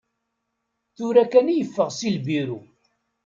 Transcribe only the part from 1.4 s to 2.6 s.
i yeffeɣ si lbiru.